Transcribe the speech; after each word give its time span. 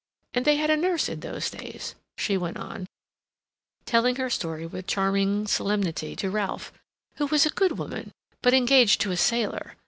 And 0.33 0.45
they 0.45 0.55
had 0.55 0.71
a 0.71 0.77
nurse 0.77 1.07
in 1.07 1.19
those 1.19 1.51
days," 1.51 1.93
she 2.17 2.35
went 2.35 2.57
on, 2.57 2.87
telling 3.85 4.15
her 4.15 4.31
story 4.31 4.65
with 4.65 4.87
charming 4.87 5.45
solemnity 5.45 6.15
to 6.15 6.31
Ralph, 6.31 6.73
"who 7.17 7.27
was 7.27 7.45
a 7.45 7.51
good 7.51 7.77
woman, 7.77 8.11
but 8.41 8.55
engaged 8.55 8.99
to 9.01 9.11
a 9.11 9.15
sailor. 9.15 9.77